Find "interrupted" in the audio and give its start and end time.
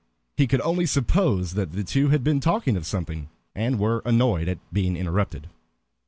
4.97-5.47